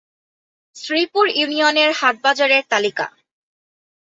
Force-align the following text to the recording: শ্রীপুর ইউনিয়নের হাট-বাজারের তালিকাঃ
শ্রীপুর 0.75 1.25
ইউনিয়নের 1.31 1.91
হাট-বাজারের 1.91 2.63
তালিকাঃ 2.69 3.11